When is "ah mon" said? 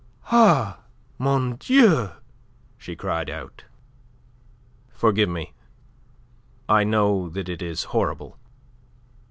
0.31-1.57